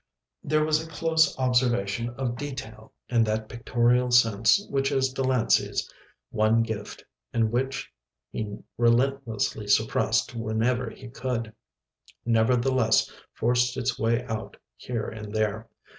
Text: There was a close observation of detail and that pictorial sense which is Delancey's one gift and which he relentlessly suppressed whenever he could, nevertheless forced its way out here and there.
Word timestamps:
There 0.43 0.63
was 0.65 0.83
a 0.83 0.89
close 0.89 1.37
observation 1.37 2.09
of 2.17 2.35
detail 2.35 2.91
and 3.07 3.23
that 3.27 3.47
pictorial 3.47 4.09
sense 4.09 4.65
which 4.67 4.91
is 4.91 5.13
Delancey's 5.13 5.87
one 6.31 6.63
gift 6.63 7.05
and 7.31 7.51
which 7.51 7.93
he 8.31 8.57
relentlessly 8.79 9.67
suppressed 9.67 10.33
whenever 10.33 10.89
he 10.89 11.07
could, 11.07 11.53
nevertheless 12.25 13.11
forced 13.33 13.77
its 13.77 13.99
way 13.99 14.23
out 14.25 14.57
here 14.75 15.07
and 15.07 15.35
there. 15.35 15.69